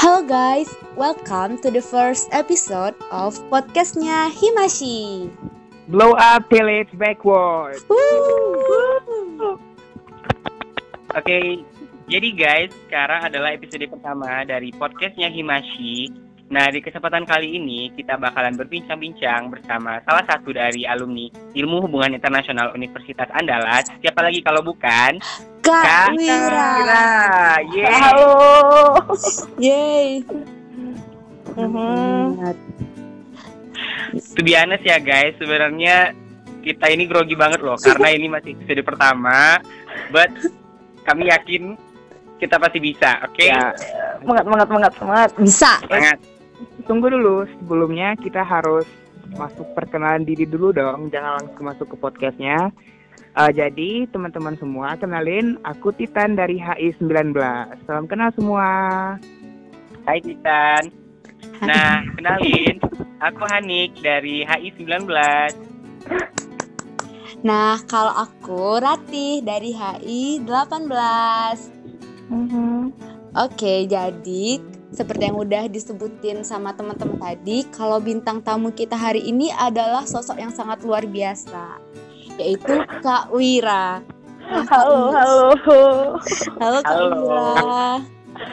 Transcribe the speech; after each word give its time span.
Halo 0.00 0.24
guys, 0.24 0.72
welcome 0.96 1.60
to 1.60 1.68
the 1.68 1.84
first 1.84 2.32
episode 2.32 2.96
of 3.12 3.36
podcastnya 3.52 4.32
Himashi. 4.32 5.28
Blow 5.92 6.16
up 6.16 6.48
till 6.48 6.72
it's 6.72 6.88
backward. 6.96 7.76
Woo! 7.84 9.60
Oke, 11.12 11.60
jadi 12.08 12.28
guys, 12.32 12.72
sekarang 12.88 13.28
adalah 13.28 13.52
episode 13.52 13.92
pertama 13.92 14.40
dari 14.48 14.72
podcastnya 14.72 15.28
Himashi. 15.28 16.08
Nah, 16.48 16.72
di 16.72 16.80
kesempatan 16.80 17.28
kali 17.28 17.60
ini 17.60 17.92
kita 17.92 18.16
bakalan 18.16 18.56
berbincang-bincang 18.56 19.52
bersama 19.52 20.00
salah 20.08 20.24
satu 20.24 20.56
dari 20.56 20.88
alumni 20.88 21.28
Ilmu 21.52 21.84
Hubungan 21.84 22.16
Internasional 22.16 22.72
Universitas 22.72 23.28
Andalas. 23.36 23.84
Siapa 24.00 24.24
lagi 24.24 24.40
kalau 24.40 24.64
bukan? 24.64 25.20
Kak 25.60 25.84
Kak 25.84 26.08
Wira. 26.16 26.68
Wira. 26.80 27.06
Yeay. 27.72 27.92
Halo. 27.92 28.32
Yeay. 29.60 30.08
Mhm. 31.56 32.54
To 34.10 34.40
be 34.42 34.52
honest 34.58 34.82
ya 34.82 34.98
guys, 34.98 35.36
sebenarnya 35.38 36.16
kita 36.60 36.92
ini 36.92 37.06
grogi 37.06 37.38
banget 37.38 37.62
loh 37.62 37.78
karena 37.78 38.08
ini 38.12 38.26
masih 38.26 38.58
episode 38.58 38.82
pertama. 38.82 39.60
But 40.10 40.32
kami 41.06 41.30
yakin 41.30 41.78
kita 42.40 42.56
pasti 42.56 42.80
bisa, 42.80 43.20
oke? 43.28 43.44
Ya, 43.44 43.76
semangat, 44.18 44.44
semangat, 44.48 44.66
semangat, 44.66 44.92
semangat. 44.96 45.30
Bisa. 45.36 45.72
Semangat. 45.84 46.18
Tunggu 46.88 47.06
dulu, 47.12 47.44
sebelumnya 47.44 48.16
kita 48.16 48.40
harus 48.40 48.88
masuk 49.36 49.68
perkenalan 49.76 50.24
diri 50.24 50.48
dulu 50.48 50.72
dong, 50.74 51.12
jangan 51.12 51.38
langsung 51.38 51.64
masuk 51.68 51.86
ke 51.92 51.96
podcastnya. 52.00 52.72
Eh, 53.30 53.52
jadi 53.54 54.10
teman-teman 54.10 54.58
semua 54.58 54.98
kenalin, 54.98 55.54
aku 55.62 55.94
Titan 55.94 56.34
dari 56.34 56.58
HI 56.58 56.98
19. 56.98 57.30
Salam 57.86 58.10
kenal 58.10 58.34
semua. 58.34 58.66
Hai 60.02 60.18
Titan. 60.18 60.90
Nah, 61.62 62.02
kenalin, 62.18 62.82
aku 63.22 63.42
Hanik 63.46 63.94
dari 64.02 64.42
HI 64.42 64.74
19. 64.82 65.54
Nah, 67.46 67.78
kalau 67.86 68.10
aku 68.18 68.82
Ratih 68.82 69.46
dari 69.46 69.78
HI 69.78 70.42
18. 70.42 71.70
Oke, 73.38 73.86
jadi 73.86 74.58
seperti 74.90 75.30
yang 75.30 75.38
udah 75.38 75.70
disebutin 75.70 76.42
sama 76.42 76.74
teman-teman 76.74 77.14
tadi, 77.22 77.62
kalau 77.70 78.02
bintang 78.02 78.42
tamu 78.42 78.74
kita 78.74 78.98
hari 78.98 79.22
ini 79.22 79.54
adalah 79.54 80.02
sosok 80.02 80.34
yang 80.42 80.50
sangat 80.50 80.82
luar 80.82 81.06
biasa, 81.06 81.78
yaitu 82.36 82.74
Kak 83.00 83.30
Wira. 83.30 83.98
Nah, 84.40 84.66
Halo, 84.66 85.14
halo. 85.14 85.46
Halo 86.58 86.78
Kak 86.82 86.90
Halo. 86.90 87.08
Wira. 87.16 87.50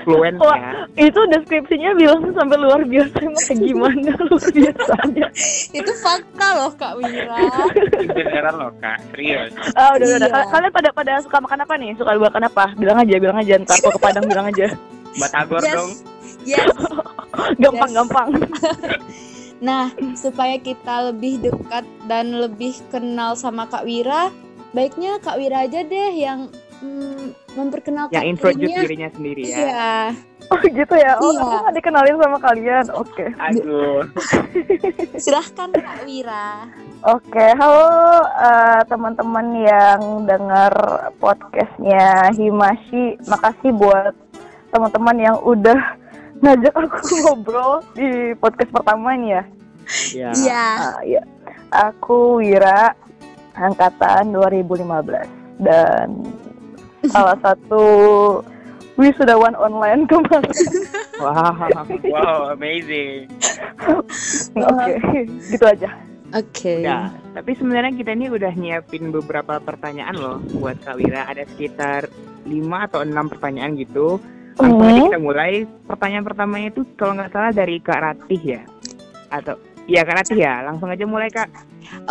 Fluent 0.04 0.36
Wah, 0.44 0.60
ya. 0.60 0.72
itu 1.00 1.16
deskripsinya 1.32 1.96
bilang 1.96 2.20
sampai 2.36 2.60
luar 2.60 2.84
biasa 2.84 3.24
emang 3.24 3.40
kayak 3.40 3.62
gimana 3.62 4.12
luar 4.28 4.48
biasanya. 4.52 5.28
Itu 5.72 5.92
fakta 6.04 6.48
loh 6.60 6.72
Kak 6.76 6.94
Wira. 7.00 7.40
Beneran 8.12 8.54
loh 8.60 8.72
kak, 8.78 9.00
serius. 9.16 9.56
Ah, 9.80 9.96
udah, 9.96 10.04
udah, 10.04 10.18
udah. 10.20 10.28
Iya. 10.28 10.36
Kal- 10.36 10.50
Kalian 10.52 10.72
pada 10.76 10.90
pada 10.92 11.12
suka 11.24 11.38
makan 11.40 11.60
apa 11.64 11.74
nih? 11.80 11.92
Suka 11.96 12.12
makan 12.20 12.44
apa? 12.46 12.66
Bilang 12.76 12.98
aja, 13.00 13.16
bilang 13.16 13.38
aja. 13.40 13.54
Ntar 13.58 13.78
kalau 13.80 13.94
ke 13.96 14.02
Padang 14.04 14.26
bilang 14.28 14.46
aja. 14.52 14.68
Batagor 15.18 15.62
Yes. 15.64 15.72
dong. 15.74 15.92
Yes. 16.44 16.68
Gampang, 17.64 17.92
Yes. 17.96 18.12
Nah, 19.58 19.90
supaya 20.14 20.56
kita 20.58 21.10
lebih 21.10 21.42
dekat 21.42 21.82
dan 22.06 22.30
lebih 22.32 22.78
kenal 22.88 23.34
sama 23.34 23.66
Kak 23.66 23.84
Wira, 23.84 24.30
baiknya 24.70 25.18
Kak 25.18 25.36
Wira 25.36 25.66
aja 25.66 25.82
deh 25.82 26.12
yang 26.14 26.54
mm, 26.80 27.58
memperkenalkan 27.58 28.14
Yang 28.14 28.26
introduce 28.30 28.70
dirinya. 28.70 28.82
dirinya 28.86 29.10
sendiri 29.12 29.42
ya. 29.44 29.58
Iya. 29.58 29.94
Oh 30.48 30.62
gitu 30.64 30.96
ya? 30.96 31.12
Oh, 31.20 31.28
Iya. 31.28 31.42
aku 31.44 31.56
nggak 31.60 31.76
dikenalin 31.76 32.18
sama 32.18 32.38
kalian. 32.40 32.86
Oke. 32.96 33.26
Aduh. 33.36 34.00
Silahkan 35.24 35.70
Kak 35.74 36.06
Wira. 36.06 36.70
Oke, 37.04 37.46
halo 37.54 37.90
eh, 38.24 38.82
teman-teman 38.86 39.48
yang 39.58 40.00
dengar 40.24 40.72
podcastnya 41.18 42.32
Himashi. 42.32 43.20
Makasih 43.26 43.74
buat 43.74 44.14
teman-teman 44.70 45.18
yang 45.18 45.36
udah 45.42 45.80
ngajak 46.42 46.74
aku 46.76 47.14
ngobrol 47.26 47.82
di 47.98 48.34
podcast 48.38 48.72
pertama 48.72 49.16
ini 49.18 49.28
ya. 49.34 49.44
Ya. 50.12 50.30
Iya. 50.36 50.66
Ah, 50.78 51.00
iya. 51.04 51.24
Aku 51.72 52.40
Wira 52.44 52.96
angkatan 53.58 54.36
2015 54.36 55.64
dan 55.64 56.08
salah 57.14 57.38
satu 57.42 57.86
wisudawan 58.98 59.54
online 59.56 60.10
kemarin. 60.10 60.52
Wah. 61.24 61.54
Wow, 62.06 62.54
amazing. 62.54 63.30
Oke, 64.58 65.26
gitu 65.50 65.66
aja. 65.66 65.90
Oke. 66.36 66.84
Udah. 66.84 67.14
Tapi 67.38 67.52
sebenarnya 67.56 67.94
kita 67.96 68.12
ini 68.18 68.28
udah 68.28 68.52
nyiapin 68.52 69.14
beberapa 69.14 69.62
pertanyaan 69.64 70.18
loh 70.18 70.38
buat 70.60 70.76
Kak 70.84 70.98
Wira. 71.00 71.30
Ada 71.30 71.48
sekitar 71.48 72.12
5 72.44 72.86
atau 72.92 73.00
6 73.06 73.32
pertanyaan 73.32 73.78
gitu. 73.80 74.20
Langsung 74.58 74.82
aja 74.82 74.98
Hmm. 74.98 75.08
kita 75.10 75.20
mulai. 75.22 75.52
Pertanyaan 75.86 76.26
pertamanya 76.26 76.68
itu 76.74 76.82
kalau 76.98 77.14
nggak 77.14 77.32
salah 77.32 77.52
dari 77.54 77.78
Kak 77.78 78.00
Ratih 78.02 78.42
ya. 78.42 78.62
Atau 79.30 79.56
Iya 79.88 80.04
Kak 80.04 80.16
Ratih 80.20 80.38
ya. 80.42 80.66
Langsung 80.68 80.90
aja 80.92 81.06
mulai 81.08 81.30
Kak. 81.32 81.50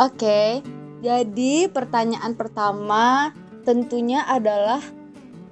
Oke. 0.01 0.65
Jadi 1.05 1.69
pertanyaan 1.69 2.33
pertama 2.33 3.35
tentunya 3.69 4.25
adalah 4.25 4.81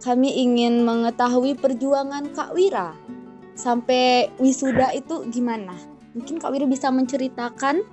kami 0.00 0.32
ingin 0.41 0.84
mengetahui 0.88 1.59
perjuangan 1.60 2.32
Kak 2.32 2.56
Wira 2.56 2.97
sampai 3.55 4.32
wisuda 4.41 4.94
itu 4.97 5.28
gimana? 5.28 5.76
Mungkin 6.16 6.41
Kak 6.41 6.49
Wira 6.55 6.65
bisa 6.65 6.88
menceritakan? 6.88 7.84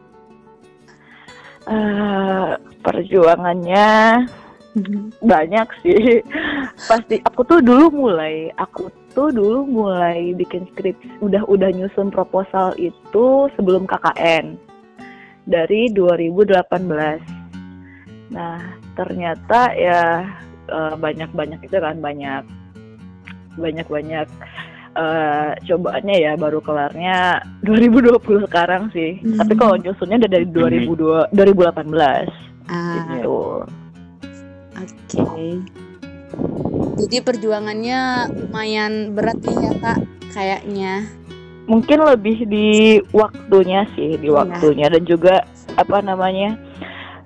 Eh, 1.61 2.49
perjuangannya 2.81 3.87
banyak 5.19 5.67
sih. 5.83 6.23
Pasti 6.89 7.19
aku 7.27 7.43
tuh 7.43 7.59
dulu 7.59 7.91
mulai, 7.91 8.47
aku 8.55 8.87
tuh 9.11 9.31
dulu 9.31 9.67
mulai 9.67 10.31
bikin 10.35 10.67
skripsi, 10.71 11.19
udah 11.19 11.43
udah 11.47 11.69
nyusun 11.75 12.11
proposal 12.11 12.71
itu 12.79 13.51
sebelum 13.59 13.83
KKN 13.83 14.55
dari 15.47 15.91
2018. 15.91 18.31
Nah, 18.31 18.59
ternyata 18.95 19.75
ya 19.75 20.23
eh, 20.71 20.95
banyak-banyak 20.95 21.59
itu 21.67 21.75
kan 21.75 21.99
banyak 21.99 22.47
banyak-banyak 23.59 24.27
eh, 24.95 25.51
cobaannya 25.67 26.15
ya 26.15 26.39
baru 26.39 26.63
kelarnya 26.63 27.43
2020 27.67 28.47
sekarang 28.47 28.87
sih. 28.95 29.19
Hmm. 29.19 29.43
Tapi 29.43 29.53
kalau 29.59 29.75
nyusunnya 29.75 30.23
udah 30.23 30.31
dari 30.31 30.47
2002 30.47 31.35
2018 31.35 32.51
Ah, 32.71 32.95
gitu. 32.95 33.10
Oke. 35.17 35.47
Jadi 37.01 37.17
perjuangannya 37.23 37.99
lumayan 38.31 39.11
berat 39.17 39.39
nih 39.41 39.57
ya 39.57 39.71
kak, 39.81 39.99
kayaknya. 40.31 40.93
Mungkin 41.67 41.99
lebih 42.03 42.37
di 42.47 42.69
waktunya 43.15 43.87
sih, 43.95 44.17
di 44.19 44.27
Iya. 44.27 44.37
waktunya 44.43 44.87
dan 44.91 45.03
juga 45.05 45.43
apa 45.75 46.03
namanya? 46.03 46.57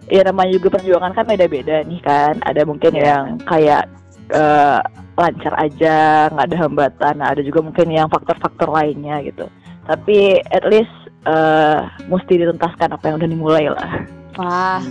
Ya 0.06 0.22
namanya 0.22 0.53
juga 0.53 0.78
perjuangan 0.78 1.18
kan 1.18 1.25
beda-beda 1.25 1.81
nih 1.81 2.01
kan. 2.01 2.38
Ada 2.45 2.62
mungkin 2.63 2.94
Iya. 2.94 3.03
yang 3.06 3.24
kayak 3.44 3.84
eh, 4.25 4.81
lancar 5.16 5.53
aja, 5.53 6.25
nggak 6.34 6.45
ada 6.50 6.57
hambatan. 6.66 7.13
Nah, 7.22 7.29
ada 7.29 7.45
juga 7.45 7.62
mungkin 7.62 7.94
yang 7.94 8.09
faktor-faktor 8.09 8.74
lainnya 8.74 9.22
gitu. 9.22 9.45
Tapi 9.85 10.41
at 10.50 10.66
least 10.66 10.90
eh, 11.25 11.79
mesti 12.06 12.34
dituntaskan 12.38 12.90
apa 12.90 13.06
yang 13.06 13.18
udah 13.22 13.29
dimulai 13.29 13.66
lah. 13.69 14.01
Wah, 14.35 14.84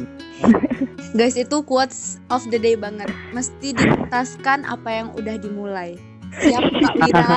guys 1.19 1.37
itu 1.37 1.61
quotes 1.65 2.17
of 2.33 2.45
the 2.49 2.57
day 2.57 2.77
banget. 2.77 3.13
Mesti 3.37 3.77
dituntaskan 3.77 4.65
apa 4.65 4.89
yang 4.89 5.09
udah 5.13 5.37
dimulai. 5.37 6.01
Siap 6.41 6.65
Kak 6.65 6.95
Wira. 7.05 7.31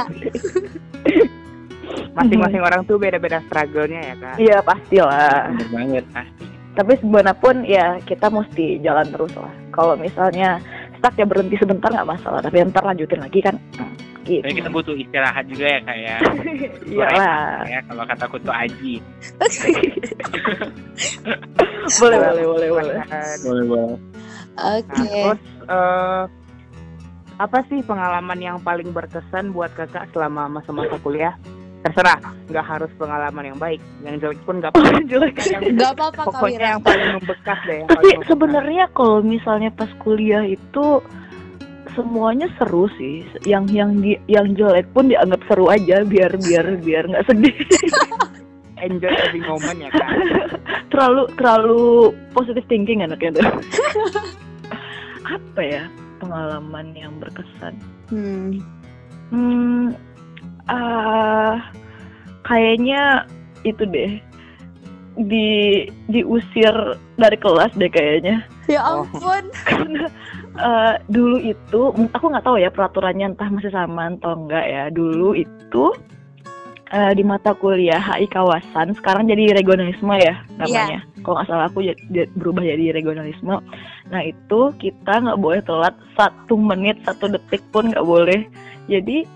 Masing-masing 2.17 2.61
orang 2.63 2.81
tuh 2.89 2.97
beda-beda 2.97 3.43
struggle-nya 3.45 4.01
ya 4.01 4.15
Kak. 4.17 4.35
Iya 4.39 4.57
pastilah. 4.63 5.53
Bener 5.53 5.69
banget 5.69 6.05
pasti. 6.15 6.45
Tapi 6.77 6.93
sebenarnya 7.01 7.35
pun 7.37 7.55
ya 7.65 7.85
kita 8.05 8.29
mesti 8.29 8.65
jalan 8.81 9.07
terus 9.09 9.33
lah. 9.37 9.53
Kalau 9.73 9.93
misalnya 9.97 10.61
stuck 10.97 11.13
ya 11.17 11.25
berhenti 11.25 11.57
sebentar 11.57 11.89
nggak 11.91 12.09
masalah. 12.09 12.39
Tapi 12.41 12.63
ntar 12.69 12.85
lanjutin 12.85 13.21
lagi 13.21 13.39
kan. 13.43 13.55
Gitu. 14.27 14.43
Tapi 14.43 14.53
kita 14.53 14.67
butuh 14.67 14.91
istirahat 14.93 15.47
juga 15.47 15.65
ya 15.65 15.79
kak 15.81 15.97
ya. 15.97 16.17
Iya 16.87 17.07
lah. 17.09 17.65
Ya 17.65 17.79
kalau 17.83 18.03
kataku 18.05 18.37
tuh 18.39 18.51
Aji. 18.51 18.99
boleh 21.97 22.17
boleh 22.19 22.45
boleh 22.45 22.69
boleh. 22.69 22.95
Boleh 23.41 23.65
boleh. 23.65 23.95
Nah, 24.57 24.75
Oke. 24.75 24.97
terus 24.97 25.39
eh, 25.63 26.23
apa 27.37 27.57
sih 27.67 27.79
pengalaman 27.81 28.37
yang 28.37 28.57
paling 28.59 28.89
berkesan 28.89 29.51
buat 29.51 29.71
kakak 29.71 30.11
selama 30.11 30.51
masa-masa 30.51 30.99
kuliah? 30.99 31.35
Terserah, 31.77 32.17
nggak 32.49 32.65
harus 32.65 32.89
pengalaman 32.97 33.45
yang 33.45 33.55
baik, 33.55 33.77
yang 34.01 34.17
jelek 34.17 34.41
pun 34.43 34.57
nggak 34.57 34.71
apa-apa. 34.73 34.97
Jelek. 35.05 35.33
Yang- 35.45 35.77
Gak 35.77 35.91
apa-apa 35.93 36.21
Pokoknya 36.25 36.73
yang 36.73 36.81
paling 36.81 37.09
membekas 37.15 37.59
deh. 37.63 37.77
yang 37.77 37.87
Tapi 37.87 38.07
sebenarnya 38.25 38.85
kalau 38.91 39.21
misalnya 39.21 39.69
pas 39.71 39.89
kuliah 39.97 40.43
itu 40.43 40.85
semuanya 41.97 42.45
seru 42.55 42.85
sih 42.95 43.25
yang 43.43 43.65
yang 43.67 43.97
di, 43.97 44.13
yang 44.29 44.53
jelek 44.53 44.85
pun 44.93 45.09
dianggap 45.09 45.41
seru 45.49 45.65
aja 45.67 46.05
biar 46.05 46.37
biar 46.37 46.77
biar 46.79 47.03
nggak 47.09 47.25
sedih 47.25 47.57
Enjoy 48.77 49.09
every 49.09 49.41
moment 49.41 49.81
ya 49.81 49.89
kan. 49.89 50.05
terlalu 50.93 51.25
terlalu 51.33 51.83
positive 52.31 52.61
thinking 52.69 53.01
anaknya 53.01 53.41
tuh 53.41 53.49
apa 55.41 55.61
ya 55.61 55.83
pengalaman 56.17 56.93
yang 56.93 57.17
berkesan 57.17 57.73
Hmm. 58.07 58.63
hmm 59.27 59.91
ah, 60.71 61.59
kayaknya 62.43 63.27
itu 63.65 63.83
deh 63.83 64.15
di 65.17 65.47
diusir 66.07 66.71
dari 67.17 67.35
kelas 67.35 67.73
deh 67.75 67.89
kayaknya 67.89 68.45
Ya 68.67 68.79
Oh. 68.79 69.03
ampun. 69.03 69.43
karena 69.63 70.07
eh, 70.57 70.93
dulu 71.07 71.37
itu 71.39 71.81
aku 72.11 72.25
nggak 72.27 72.45
tahu 72.45 72.57
ya 72.59 72.69
peraturannya 72.69 73.33
entah 73.33 73.49
masih 73.49 73.71
sama 73.71 74.11
atau 74.13 74.33
enggak 74.33 74.65
ya. 74.65 74.83
Dulu 74.89 75.37
itu 75.37 75.83
eh, 76.91 77.11
di 77.15 77.23
mata 77.23 77.51
kuliah 77.51 77.99
HI 77.99 78.27
kawasan 78.27 78.95
sekarang 78.95 79.27
jadi 79.27 79.53
regionalisme 79.55 80.13
ya 80.17 80.35
namanya. 80.57 80.99
Kalau 81.23 81.35
nggak 81.39 81.47
salah 81.47 81.65
aku 81.67 81.79
jadi- 81.83 82.31
berubah 82.39 82.63
jadi 82.63 82.95
regionalisme 82.95 83.59
nah 84.07 84.23
itu 84.23 84.71
kita 84.79 85.19
nggak 85.19 85.35
boleh 85.43 85.59
telat 85.67 85.91
satu 86.15 86.55
menit 86.55 86.95
satu 87.03 87.27
detik 87.27 87.59
pun 87.75 87.91
nggak 87.91 88.07
boleh. 88.07 88.47
Jadi 88.87 89.27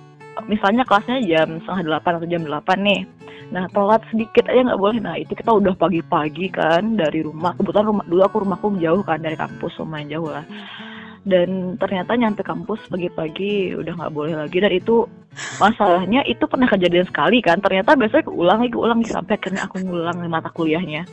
misalnya 0.48 0.88
kelasnya 0.88 1.20
jam 1.28 1.60
setengah 1.60 1.84
delapan 1.92 2.12
atau 2.16 2.28
jam 2.32 2.44
delapan 2.48 2.78
nih. 2.80 3.02
Nah 3.52 3.68
telat 3.76 4.00
sedikit 4.08 4.48
aja 4.48 4.72
nggak 4.72 4.80
boleh. 4.80 5.00
Nah 5.04 5.20
itu 5.20 5.36
kita 5.36 5.52
udah 5.52 5.76
pagi-pagi 5.76 6.48
kan 6.56 6.96
dari 6.96 7.20
rumah. 7.20 7.52
Kebetulan 7.60 7.92
rumah 7.92 8.06
dulu 8.08 8.22
aku 8.24 8.36
rumahku 8.48 8.68
jauh 8.80 9.04
kan 9.04 9.20
dari 9.20 9.36
kampus 9.36 9.76
lumayan 9.84 10.08
jauh 10.08 10.32
lah. 10.32 10.48
Dan 11.22 11.78
ternyata 11.78 12.18
nyampe 12.18 12.42
kampus 12.42 12.82
pagi-pagi 12.90 13.78
udah 13.78 13.94
nggak 13.94 14.14
boleh 14.14 14.34
lagi. 14.34 14.58
Dan 14.58 14.74
itu 14.74 15.06
masalahnya 15.58 16.26
itu 16.26 16.44
pernah 16.50 16.66
kejadian 16.66 17.06
sekali 17.06 17.40
kan. 17.40 17.62
Ternyata 17.62 17.94
biasanya 17.94 18.26
keulang 18.26 18.60
lagi 18.66 18.72
keulang 18.74 19.00
lagi 19.02 19.12
sampai 19.14 19.34
akhirnya 19.38 19.62
aku 19.70 19.76
ngulang 19.86 20.18
mata 20.26 20.50
kuliahnya. 20.50 21.06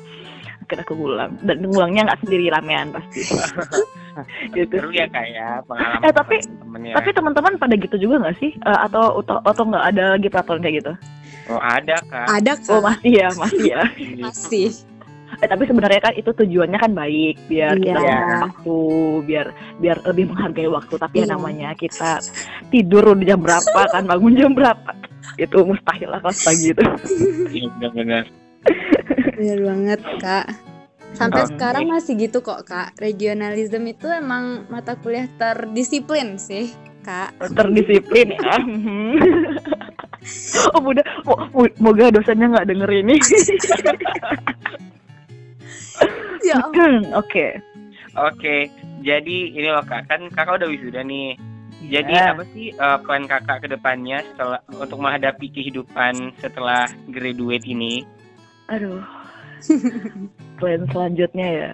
Akhirnya 0.65 0.85
aku 0.85 0.95
ngulang 0.97 1.31
dan 1.45 1.57
ngulangnya 1.61 2.03
nggak 2.09 2.21
sendiri 2.25 2.47
ramean 2.49 2.89
pasti. 2.91 3.21
gitu. 4.57 4.75
Seru 4.81 4.91
ya 4.91 5.07
kak 5.07 5.27
ya 5.31 5.63
pengalaman 5.63 6.03
Eh, 6.03 6.13
tapi- 6.13 6.43
temen 6.43 6.81
ya. 6.83 6.95
Tapi 6.97 7.09
teman-teman 7.13 7.53
pada 7.61 7.75
gitu 7.77 7.97
juga 8.01 8.15
nggak 8.25 8.37
sih? 8.41 8.51
Eh, 8.57 8.79
atau 8.89 9.21
atau 9.23 9.63
nggak 9.63 9.85
ada 9.95 10.05
lagi 10.17 10.29
peraturan 10.29 10.65
kayak 10.65 10.77
gitu? 10.83 10.93
Oh 11.49 11.61
ada 11.61 11.97
kak. 12.03 12.27
Ada 12.29 12.53
Oh 12.69 12.81
kan? 12.81 12.97
masih 12.97 13.13
ya, 13.13 13.29
masih 13.37 13.65
ya. 13.73 13.83
Masih. 14.21 14.69
Eh, 15.39 15.47
tapi 15.47 15.65
sebenarnya 15.65 16.03
kan 16.03 16.15
itu 16.15 16.31
tujuannya 16.33 16.75
kan 16.77 16.93
baik 16.93 17.39
biar 17.47 17.79
kita 17.79 17.95
Iya. 17.97 18.19
waktu 18.43 18.79
biar 19.23 19.47
biar 19.79 19.97
lebih 20.05 20.25
menghargai 20.29 20.67
waktu 20.67 20.95
tapi 20.95 21.15
ya 21.17 21.25
Iya. 21.25 21.33
namanya 21.33 21.71
kita 21.73 22.19
tidur 22.69 23.15
di 23.15 23.25
jam 23.25 23.39
berapa 23.39 23.81
kan 23.87 24.03
bangun 24.05 24.35
jam 24.35 24.51
berapa 24.51 24.91
itu 25.37 25.55
mustahil 25.61 26.11
lah 26.11 26.19
kelas 26.19 26.43
pagi 26.43 26.67
itu 26.69 26.83
Iya 27.49 27.67
benar-benar. 27.73 28.25
Bener 29.33 29.59
banget 29.63 30.01
kak. 30.19 30.47
Sampai 31.09 31.41
Oke. 31.41 31.55
sekarang 31.55 31.87
masih 31.87 32.19
gitu 32.19 32.39
kok 32.39 32.67
kak. 32.67 32.99
Regionalism 32.99 33.87
itu 33.87 34.11
emang 34.11 34.67
mata 34.67 34.93
kuliah 34.95 35.31
terdisiplin 35.33 36.35
sih 36.37 36.75
kak. 37.01 37.31
terdisiplin 37.55 38.35
ya 38.35 38.59
oh 40.69 40.81
mudah 40.83 41.01
mo- 41.23 41.49
mo- 41.55 41.75
moga 41.81 42.11
dosennya 42.11 42.51
nggak 42.51 42.69
denger 42.69 42.91
ini 42.93 43.17
Ya 46.49 46.57
oke 47.15 47.47
Oke, 48.19 48.67
jadi 49.07 49.37
ini 49.55 49.69
loh 49.71 49.85
kak, 49.87 50.11
kan 50.11 50.27
kakak 50.35 50.59
udah 50.59 50.67
wisuda 50.71 51.07
nih. 51.07 51.39
Jadi 51.87 52.11
Ya. 52.11 52.35
apa 52.35 52.43
sih 52.51 52.75
uh, 52.75 52.99
plan 53.07 53.31
kakak 53.31 53.63
ke 53.63 53.69
depannya 53.71 54.27
setelah 54.35 54.59
untuk 54.75 54.99
menghadapi 54.99 55.47
kehidupan 55.55 56.35
setelah 56.43 56.91
graduate 57.15 57.63
ini? 57.63 58.03
aduh 58.69 59.01
plan 60.61 60.85
selanjutnya 60.93 61.47
ya 61.47 61.71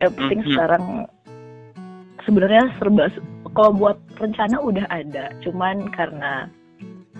yang 0.00 0.12
penting 0.16 0.40
Mhm. 0.40 0.48
sekarang 0.54 0.84
sebenarnya 2.24 2.62
serba 2.80 3.04
kalau 3.52 3.72
buat 3.76 3.96
rencana 4.16 4.56
udah 4.56 4.86
ada 4.88 5.28
cuman 5.44 5.92
karena 5.92 6.48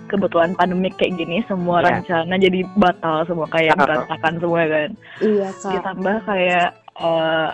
kebetulan 0.09 0.51
pandemik 0.53 0.93
kayak 0.95 1.15
gini 1.15 1.45
semua 1.45 1.79
Iya. 1.79 2.01
rencana 2.01 2.33
jadi 2.35 2.59
batal 2.75 3.17
semua 3.23 3.47
kayak 3.47 3.73
Ah. 3.73 3.79
berantakan 3.79 4.33
semua 4.37 4.61
kan 4.65 4.89
Iya 5.19 5.47
kak. 5.53 5.71
ditambah 5.71 6.15
kayak 6.25 6.67
eh, 6.99 7.49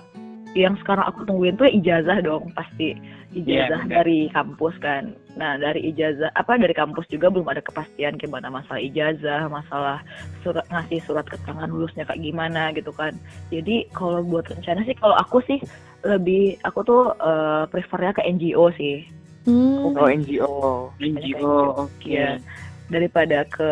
yang 0.56 0.74
sekarang 0.80 1.06
aku 1.06 1.20
tungguin 1.24 1.54
tuh 1.54 1.68
ijazah 1.68 2.18
dong 2.20 2.48
pasti 2.52 2.96
ijazah 3.32 3.84
Iya, 3.84 3.86
benar. 3.86 3.96
dari 4.02 4.20
kampus 4.32 4.76
kan 4.80 5.04
nah 5.36 5.54
dari 5.56 5.84
ijazah 5.86 6.32
apa 6.32 6.56
dari 6.56 6.72
kampus 6.72 7.04
juga 7.06 7.28
belum 7.28 7.44
ada 7.46 7.60
kepastian 7.60 8.16
gimana 8.16 8.48
masalah 8.48 8.80
ijazah 8.80 9.52
masalah 9.52 10.00
surat 10.40 10.64
ngasih 10.66 11.04
surat 11.04 11.28
keterangan 11.28 11.68
lulusnya 11.68 12.08
kayak 12.08 12.24
gimana 12.24 12.72
gitu 12.72 12.90
kan 12.90 13.12
jadi 13.50 13.84
kalau 13.92 14.24
buat 14.24 14.48
rencana 14.48 14.82
sih 14.82 14.96
kalau 14.96 15.12
aku 15.14 15.44
sih 15.44 15.60
lebih 16.02 16.56
aku 16.64 16.80
tuh 16.82 17.04
eh, 17.14 17.64
prefernya 17.68 18.16
ke 18.16 18.24
NGO 18.24 18.72
sih 18.72 19.04
Hmm. 19.46 19.94
Oh 19.94 20.08
NGO. 20.10 20.90
NGO, 20.98 21.56
oke. 21.86 22.06
Iya. 22.06 22.42
daripada 22.86 23.42
ke 23.50 23.70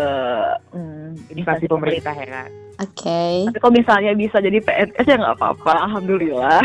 hmm, 0.74 1.38
Instansi 1.38 1.70
pemerintah 1.70 2.18
ya 2.18 2.26
kak. 2.26 2.50
Oke. 2.82 3.46
tapi 3.46 3.58
kalau 3.62 3.74
misalnya 3.78 4.12
bisa 4.18 4.42
jadi 4.42 4.58
PNS 4.58 5.06
ya 5.06 5.16
nggak 5.22 5.38
apa-apa 5.38 5.86
alhamdulillah 5.86 6.62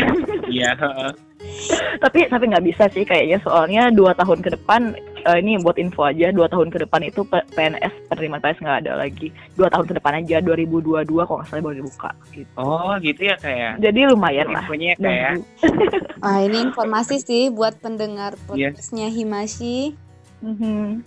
Iya. 0.49 0.73
heeh. 0.73 1.11
tapi 2.03 2.25
tapi 2.25 2.43
nggak 2.49 2.65
bisa 2.65 2.89
sih 2.89 3.05
kayaknya 3.05 3.37
soalnya 3.45 3.93
dua 3.93 4.17
tahun 4.17 4.41
ke 4.41 4.49
depan 4.57 4.97
eh, 5.29 5.39
ini 5.39 5.57
buat 5.57 5.75
info 5.75 6.01
aja 6.03 6.29
dua 6.29 6.45
tahun 6.45 6.67
ke 6.67 6.81
depan 6.81 7.01
itu 7.03 7.21
PNS 7.25 7.93
penerimaan 8.07 8.39
PNS 8.39 8.59
nggak 8.59 8.79
ada 8.81 8.93
lagi 8.95 9.27
dua 9.53 9.67
tahun 9.67 9.85
ke 9.85 9.93
depan 9.95 10.13
aja 10.17 10.37
2022 10.39 10.81
kalau 11.19 11.37
nggak 11.37 11.47
salah 11.47 11.63
baru 11.63 11.75
dibuka 11.77 12.09
gitu 12.31 12.49
Oh 12.55 12.93
gitu 12.97 13.21
ya 13.21 13.35
kak 13.35 13.53
ya. 13.53 13.71
jadi 13.77 13.99
lumayan 14.07 14.47
lah 14.49 14.63
Infonya 14.63 14.87
ya 14.87 14.95
kak 14.97 15.13
ya. 15.15 15.31
Ah 16.25 16.39
ini 16.41 16.57
informasi 16.63 17.15
sih 17.19 17.47
buat 17.47 17.77
pendengar 17.77 18.35
Iya. 18.51 18.75
podcastnya 18.75 19.07
Himashi. 19.07 19.95
Mhm. 20.39 21.05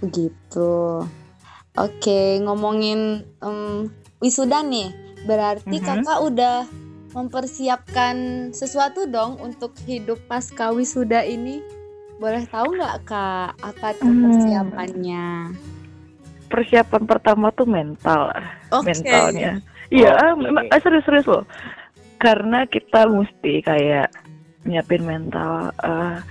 Begitu. 0.00 0.72
Oke, 1.86 2.20
ngomongin 2.40 3.22
em, 3.38 3.86
wisuda 4.18 4.62
nih. 4.62 4.90
Berarti 5.24 5.76
Mhm. 5.76 5.84
kakak 5.84 6.18
udah 6.22 6.56
mempersiapkan 7.12 8.16
sesuatu 8.50 9.04
dong 9.06 9.40
untuk 9.40 9.72
hidup 9.84 10.20
pasca 10.26 10.68
wisuda 10.68 11.22
ini. 11.22 11.60
Boleh 12.16 12.44
tahu 12.46 12.68
nggak 12.72 12.96
kak 13.04 13.50
apa 13.60 13.86
tuh 13.96 14.08
Hmm. 14.08 14.22
persiapannya? 14.24 15.26
persiapan 16.46 17.02
pertama 17.04 17.50
tuh 17.50 17.66
mental 17.66 18.30
Oke. 18.70 18.86
mentalnya 18.86 19.58
iya 19.90 20.14
memang 20.32 20.70
eh, 20.70 20.78
serius-serius 20.78 21.26
loh 21.26 21.42
karena 22.16 22.62
kita 22.64 23.02
mesti 23.04 23.60
kayak 23.60 24.14
nyiapin 24.62 25.02
mental 25.02 25.74
eh, 25.74 26.22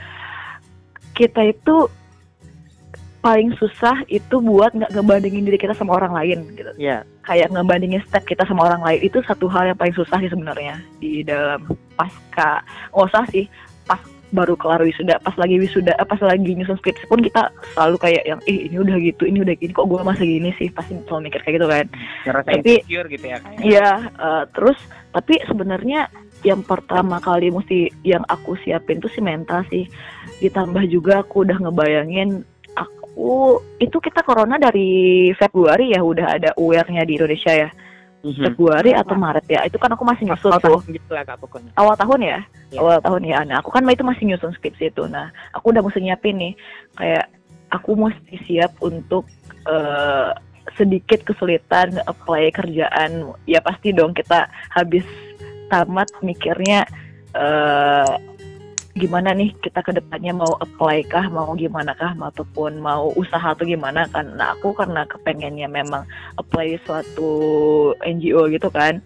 kita 1.12 1.52
itu 1.52 1.92
paling 3.20 3.52
susah 3.60 4.08
itu 4.08 4.40
buat 4.40 4.72
nggak 4.72 4.96
ngebandingin 4.96 5.44
diri 5.44 5.60
kita 5.60 5.76
sama 5.76 6.00
orang 6.00 6.16
lain 6.16 6.48
gitu 6.56 6.72
Iya. 6.80 7.04
kayak 7.28 7.52
ngebandingin 7.52 8.00
step 8.08 8.24
kita 8.24 8.48
sama 8.48 8.72
orang 8.72 8.88
lain 8.88 9.04
itu 9.04 9.20
satu 9.28 9.52
hal 9.52 9.68
yang 9.68 9.76
paling 9.76 9.94
susah 9.94 10.16
sih 10.24 10.32
sebenarnya 10.32 10.80
di 11.04 11.28
dalam 11.28 11.60
pasca 12.00 12.64
nggak 12.96 13.04
usah 13.04 13.28
sih 13.36 13.52
pas 13.84 14.00
baru 14.36 14.60
kelar 14.60 14.84
wisuda 14.84 15.16
pas 15.24 15.32
lagi 15.40 15.56
wisuda 15.56 15.96
eh, 15.96 16.04
pas 16.04 16.20
lagi 16.20 16.52
nyusun 16.52 16.76
skripsi 16.84 17.08
pun 17.08 17.24
kita 17.24 17.48
selalu 17.72 17.96
kayak 18.04 18.24
yang 18.28 18.40
ih 18.44 18.68
ini 18.68 18.78
udah 18.84 18.96
gitu 19.00 19.24
ini 19.24 19.40
udah 19.40 19.56
gini 19.56 19.72
kok 19.72 19.88
gue 19.88 20.00
masih 20.04 20.28
gini 20.28 20.52
sih 20.60 20.68
pasti 20.68 21.00
selalu 21.08 21.32
mikir 21.32 21.40
kayak 21.40 21.56
gitu 21.56 21.68
kan 21.72 21.86
Ngerasa 22.28 22.50
Tapi- 22.52 22.84
insecure 22.84 23.08
gitu 23.08 23.26
ya 23.26 23.36
ya? 23.36 23.40
Iya, 23.60 23.90
eh, 24.12 24.44
terus 24.56 24.78
tapi 25.12 25.40
sebenarnya 25.48 26.08
yang 26.44 26.62
pertama 26.62 27.18
kali 27.24 27.50
mesti 27.50 27.90
yang 28.04 28.22
aku 28.28 28.54
siapin 28.62 29.02
tuh 29.02 29.10
si 29.10 29.24
mental 29.24 29.66
sih. 29.72 29.88
Ditambah 30.44 30.84
juga 30.92 31.24
aku 31.24 31.48
udah 31.48 31.58
ngebayangin 31.58 32.44
aku 32.76 33.60
itu 33.80 33.98
kita 33.98 34.22
corona 34.22 34.60
dari 34.60 35.32
Februari 35.34 35.96
ya 35.96 36.04
udah 36.04 36.36
ada 36.38 36.50
aware-nya 36.60 37.08
di 37.08 37.16
Indonesia 37.18 37.52
ya. 37.56 37.70
Mhm. 38.26 38.42
Februari 38.42 38.92
atau 38.98 39.14
Maret 39.14 39.46
ya. 39.46 39.62
Itu 39.70 39.78
kan 39.78 39.94
aku 39.94 40.02
masih 40.02 40.26
nyusun 40.26 40.50
Awal 40.50 40.62
tuh. 40.66 40.82
tahun 40.82 40.98
gitu 40.98 41.10
lah 41.14 41.24
kak 41.30 41.38
pokoknya. 41.38 41.72
Awal 41.78 41.96
tahun 41.96 42.20
ya? 42.26 42.40
Iya. 42.74 42.80
Awal 42.82 42.98
tahun 43.06 43.22
ya. 43.22 43.38
Nah, 43.46 43.56
aku 43.62 43.70
kan 43.70 43.86
itu 43.86 44.02
masih 44.02 44.24
nyusun 44.26 44.52
skripsi 44.58 44.90
itu. 44.90 45.04
Nah, 45.06 45.30
aku 45.54 45.70
udah 45.70 45.86
mesti 45.86 46.02
nyiapin 46.02 46.36
nih 46.42 46.54
kayak 46.98 47.26
aku 47.70 47.94
mesti 47.94 48.36
siap 48.50 48.74
untuk 48.82 49.30
eh, 49.70 50.30
sedikit 50.74 51.22
kesulitan 51.22 52.02
apply 52.10 52.50
kerjaan. 52.50 53.30
Ya 53.46 53.62
pasti 53.62 53.94
dong 53.94 54.18
kita 54.18 54.50
habis 54.74 55.06
tamat 55.70 56.10
mikirnya 56.26 56.90
eh 57.38 58.35
gimana 58.96 59.36
nih 59.36 59.52
kita 59.60 59.84
ke 59.84 59.92
depannya? 59.92 60.32
Mau 60.32 60.56
apply 60.64 61.04
kah? 61.12 61.28
Mau 61.28 61.52
gimana 61.60 61.92
kah? 61.94 62.16
Ataupun 62.16 62.80
mau 62.80 63.12
usaha 63.20 63.52
atau 63.52 63.68
gimana? 63.68 64.08
Kan 64.10 64.40
nah 64.40 64.56
aku 64.56 64.72
karena 64.72 65.04
kepengennya 65.06 65.68
memang 65.68 66.08
apply 66.40 66.80
suatu 66.88 67.32
NGO 68.02 68.48
gitu 68.48 68.72
kan. 68.72 69.04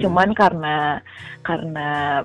Cuman 0.00 0.32
karena 0.32 1.04
karena 1.44 2.20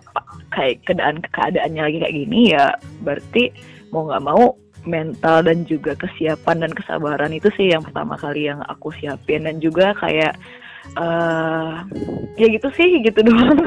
kayak 0.55 0.87
keadaan 0.87 1.19
keadaannya 1.19 1.81
lagi 1.83 1.97
kayak 2.03 2.15
gini 2.15 2.39
ya 2.51 2.75
berarti 3.01 3.49
mau 3.91 4.05
nggak 4.05 4.25
mau 4.27 4.43
mental 4.85 5.41
dan 5.41 5.65
juga 5.65 5.97
kesiapan 5.97 6.61
dan 6.61 6.71
kesabaran 6.77 7.33
itu 7.33 7.49
sih 7.57 7.73
yang 7.73 7.81
pertama 7.81 8.15
kali 8.15 8.47
yang 8.47 8.63
aku 8.71 8.95
siapin. 8.95 9.43
Dan 9.43 9.59
juga 9.59 9.91
kayak 9.99 10.39
eh 10.93 11.71
ya 12.35 12.47
gitu 12.47 12.67
sih 12.71 13.01
gitu 13.01 13.19
doang 13.27 13.57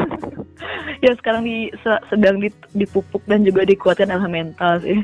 yang 0.98 1.14
sekarang 1.14 1.42
di 1.42 1.56
se- 1.76 2.04
sedang 2.08 2.38
di- 2.38 2.50
dipupuk 2.72 3.22
dan 3.24 3.42
juga 3.42 3.62
dikuatkan 3.62 4.08
adalah 4.08 4.26
mental 4.26 4.80
sih 4.80 5.00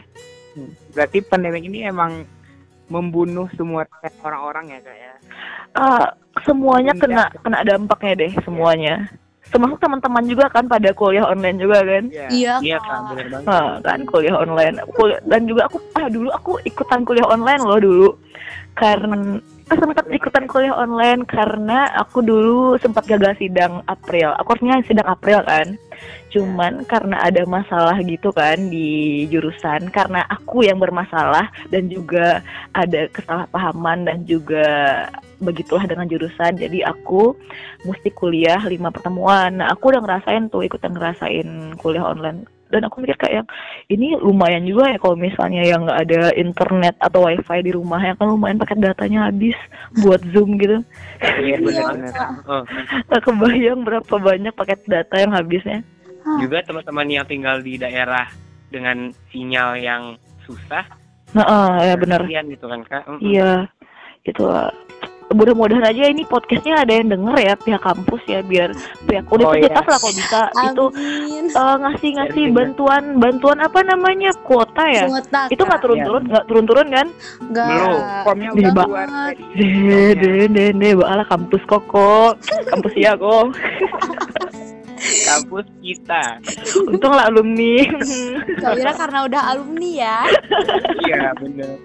Berarti 0.90 1.18
pandemi 1.20 1.58
ini 1.60 1.82
emang 1.82 2.22
membunuh 2.86 3.50
semua 3.50 3.82
orang-orang 4.20 4.70
ya 4.70 4.78
kak 4.78 4.94
ya. 4.94 5.12
Ah, 5.74 6.06
semuanya 6.40 6.92
Iya. 6.92 7.00
kena 7.00 7.24
kena 7.40 7.58
dampaknya 7.62 8.12
deh 8.16 8.32
semuanya 8.40 8.94
termasuk 9.44 9.76
teman-teman 9.76 10.24
juga 10.24 10.46
kan 10.48 10.64
pada 10.64 10.90
kuliah 10.90 11.24
online 11.24 11.58
juga 11.58 11.82
kan 11.82 12.04
Iya. 12.06 12.26
Iya, 12.30 12.54
Iya 12.60 12.78
Kak. 12.78 12.86
kak, 12.86 13.00
bener 13.10 13.26
banget. 13.28 13.46
Ah, 13.50 13.72
kan 13.82 14.00
kuliah 14.04 14.36
online 14.36 14.74
Kul- 14.90 15.22
dan 15.24 15.42
juga 15.42 15.62
aku 15.66 15.76
ah 15.92 16.06
dulu 16.06 16.28
aku 16.30 16.52
ikutan 16.62 17.00
kuliah 17.02 17.26
online 17.26 17.60
loh 17.60 17.78
dulu 17.78 18.08
karena 18.74 19.40
sempat 19.64 20.04
ikutan 20.12 20.44
kuliah 20.44 20.76
online 20.76 21.24
karena 21.24 21.88
aku 21.96 22.20
dulu 22.20 22.76
sempat 22.76 23.08
gagal 23.08 23.38
sidang 23.40 23.80
April. 23.88 24.36
Aku 24.36 24.54
harusnya 24.54 24.84
sidang 24.84 25.08
April 25.08 25.40
kan. 25.46 25.78
Cuman 26.28 26.82
karena 26.84 27.22
ada 27.22 27.46
masalah 27.46 27.96
gitu 28.02 28.34
kan 28.34 28.58
di 28.68 29.24
jurusan 29.30 29.88
karena 29.88 30.26
aku 30.26 30.66
yang 30.66 30.82
bermasalah 30.82 31.48
dan 31.70 31.86
juga 31.86 32.42
ada 32.74 33.06
kesalahpahaman 33.14 34.04
dan 34.04 34.18
juga 34.26 34.66
begitulah 35.40 35.86
dengan 35.86 36.10
jurusan. 36.10 36.58
Jadi 36.58 36.82
aku 36.84 37.32
mesti 37.86 38.10
kuliah 38.12 38.60
lima 38.66 38.90
pertemuan. 38.90 39.62
Nah 39.62 39.72
aku 39.72 39.94
udah 39.94 40.02
ngerasain 40.02 40.50
tuh 40.50 40.66
ikutan 40.66 40.92
ngerasain 40.92 41.78
kuliah 41.80 42.04
online 42.04 42.44
dan 42.74 42.90
aku 42.90 43.06
mikir 43.06 43.14
kayak 43.14 43.46
ini 43.86 44.18
lumayan 44.18 44.66
juga 44.66 44.90
ya 44.90 44.98
kalau 44.98 45.14
misalnya 45.14 45.62
yang 45.62 45.86
nggak 45.86 46.00
ada 46.10 46.22
internet 46.34 46.98
atau 46.98 47.30
wifi 47.30 47.62
di 47.62 47.70
rumah 47.70 48.02
ya 48.02 48.18
kan 48.18 48.34
lumayan 48.34 48.58
paket 48.58 48.82
datanya 48.82 49.30
habis 49.30 49.54
buat 50.02 50.18
zoom 50.34 50.58
gitu. 50.58 50.82
Iya 51.22 51.56
Iya. 51.62 51.86
Oh, 52.50 52.66
Nggak 53.06 53.22
kebayang 53.22 53.80
berapa 53.86 54.14
banyak 54.18 54.52
paket 54.58 54.82
data 54.90 55.14
yang 55.14 55.30
habisnya. 55.30 55.86
Juga 56.42 56.66
teman-teman 56.66 57.06
yang 57.06 57.26
tinggal 57.30 57.62
di 57.62 57.78
daerah 57.78 58.26
dengan 58.74 59.14
sinyal 59.30 59.78
yang 59.78 60.02
susah, 60.42 60.82
nah 61.30 61.46
ah, 61.46 61.78
ya 61.80 61.94
benar 61.94 62.26
gitu 62.26 62.66
kan 62.66 62.82
kak. 62.84 63.06
Iya 63.22 63.70
gitu 64.24 64.48
lah 64.48 64.72
mudah-mudahan 65.30 65.84
aja 65.84 66.04
ini 66.06 66.22
podcastnya 66.22 66.76
ada 66.78 66.92
yang 66.92 67.08
denger 67.08 67.36
ya 67.38 67.54
pihak 67.56 67.80
kampus 67.80 68.20
ya 68.24 68.40
biar 68.40 68.74
pihak 69.04 69.24
Oh, 69.26 69.40
universitas 69.40 69.80
iya. 69.80 69.88
lah 69.88 69.98
kalau 69.98 70.14
bisa 70.14 70.40
itu 70.62 70.84
Amin. 70.90 71.44
eh, 71.48 71.76
ngasih-ngasih 71.80 72.44
denger. 72.44 72.54
bantuan 72.54 73.02
bantuan 73.16 73.58
apa 73.58 73.80
namanya 73.80 74.30
kuota 74.42 74.84
ya 74.84 75.04
Kuota, 75.06 75.40
itu 75.48 75.62
nggak 75.62 75.80
turun-turun 75.80 76.22
nggak 76.24 76.44
turun-turun 76.44 76.86
kan 76.88 77.06
Nggak. 77.46 77.66
Belum. 77.66 78.00
Formnya 78.22 78.48
Di 78.48 78.58
udah 78.60 78.72
keluar 78.76 79.06
deh 79.54 80.10
deh 80.14 80.42
deh 80.46 80.68
deh 80.70 80.92
bala 80.94 81.24
kampus 81.24 81.62
koko 81.64 82.36
kampus 82.66 82.94
ya 82.94 83.12
kok 83.14 83.48
Kampus 85.04 85.66
kita. 85.84 86.40
untung 86.82 87.12
lah 87.12 87.28
alumni 87.28 87.84
Kak 88.56 88.72
Wira 88.72 88.92
karena 88.94 89.18
udah 89.22 89.42
alumni 89.46 89.90
ya. 89.98 90.18
Iya 91.02 91.28
bener. 91.36 91.76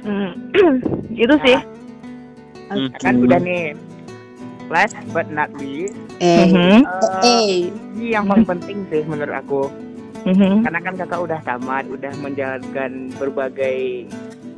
Hmm, 0.00 0.30
gitu 1.18 1.34
sih 1.40 1.58
Hmm. 2.70 2.90
Kan 3.02 3.14
udah 3.18 3.38
nih. 3.42 3.74
Last 4.70 4.94
but 5.10 5.26
not 5.34 5.50
least, 5.58 5.98
Eh, 6.20 6.46
Mhm, 6.46 6.84
eh, 7.24 7.72
ini 7.96 8.14
yang 8.14 8.28
paling 8.28 8.46
penting 8.46 8.86
sih 8.86 9.02
menurut 9.02 9.34
aku. 9.34 9.66
mhm. 10.22 10.62
Karena 10.62 10.78
kan 10.78 10.94
kakak 11.00 11.20
udah 11.26 11.40
tamat, 11.42 11.88
udah 11.88 12.12
menjalankan 12.20 13.10
berbagai 13.16 14.04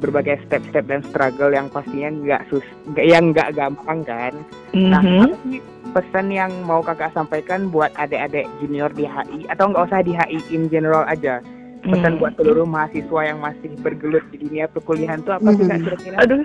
berbagai 0.03 0.43
step-step 0.45 0.91
dan 0.91 1.01
struggle 1.07 1.55
yang 1.55 1.71
pastinya 1.71 2.11
nggak 2.11 2.43
sus, 2.51 2.67
nggak 2.91 3.07
yang 3.07 3.31
nggak 3.31 3.55
gampang 3.55 4.03
kan. 4.03 4.35
Nah, 4.75 4.99
Mhm. 4.99 5.63
pesan 5.95 6.35
yang 6.35 6.51
mau 6.67 6.83
kakak 6.83 7.15
sampaikan 7.15 7.71
buat 7.71 7.95
adik-adik 7.95 8.51
junior 8.59 8.91
di 8.91 9.07
HI 9.07 9.47
atau 9.47 9.71
nggak 9.71 9.87
usah 9.87 10.03
di 10.03 10.13
HI 10.13 10.43
in 10.51 10.67
general 10.67 11.07
aja? 11.07 11.39
Pesan 11.83 12.15
Hmm. 12.15 12.21
buat 12.23 12.33
seluruh 12.39 12.63
mahasiswa 12.63 13.21
yang 13.27 13.43
masih 13.43 13.75
bergelut 13.83 14.23
di 14.31 14.39
dunia 14.39 14.71
perkuliahan 14.71 15.19
tuh 15.27 15.35
apa 15.35 15.51
sih 15.51 15.67
kak 15.67 15.77
Mhm. 15.77 15.85
kira-kira? 15.85 16.17
Aduh, 16.23 16.43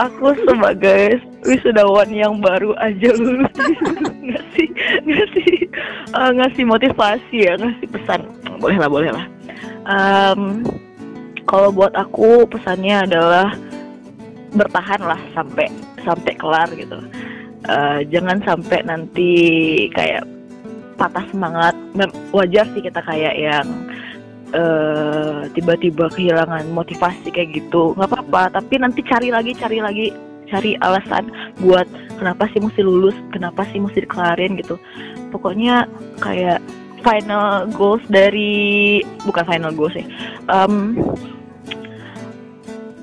aku 0.00 0.26
sebagai 0.48 1.02
wisudawan 1.44 2.08
yang 2.08 2.40
baru 2.40 2.72
aja 2.80 3.10
lulus 3.12 3.52
ngasih 4.32 4.68
ngasih 5.04 5.50
eh, 6.08 6.30
ngasih 6.40 6.64
motivasi 6.64 7.36
ya, 7.36 7.60
ngasih 7.60 7.86
pesan. 7.92 8.20
Boleh 8.56 8.80
lah, 8.80 8.88
boleh 8.88 9.10
lah. 9.12 9.26
Em, 9.84 10.64
kalau 11.44 11.68
buat 11.68 11.92
aku 11.92 12.48
pesannya 12.48 13.04
adalah 13.04 13.52
bertahan 14.50 15.04
lah 15.04 15.20
sampai 15.36 15.68
sampai 16.00 16.32
kelar 16.32 16.68
gitu. 16.72 16.96
Eh, 17.68 18.08
jangan 18.08 18.40
sampai 18.40 18.80
nanti 18.88 19.32
kayak 19.92 20.24
patah 20.96 21.28
semangat. 21.28 21.76
Wajar 22.32 22.64
sih 22.72 22.80
kita 22.80 23.04
kayak 23.04 23.36
yang 23.36 23.68
eh 24.54 25.40
tiba-tiba 25.52 26.08
kehilangan 26.12 26.68
motivasi 26.72 27.28
kayak 27.28 27.52
gitu 27.56 27.92
nggak 27.96 28.08
apa-apa. 28.08 28.60
Tapi 28.60 28.80
nanti 28.80 29.00
cari 29.04 29.28
lagi 29.28 29.52
cari 29.56 29.78
lagi 29.82 30.06
cari 30.48 30.72
alasan 30.80 31.28
buat 31.60 31.84
kenapa 32.16 32.48
sih 32.56 32.60
mesti 32.64 32.80
lulus 32.80 33.16
kenapa 33.32 33.68
sih 33.68 33.80
mesti 33.80 34.04
dikelarin 34.08 34.56
gitu. 34.56 34.80
Pokoknya 35.28 35.84
kayak 36.24 36.64
final 37.04 37.68
goals 37.78 38.02
dari 38.10 38.98
bukan 39.22 39.44
final 39.46 39.70
goals 39.70 39.94
ya 39.94 40.02
em, 40.50 40.98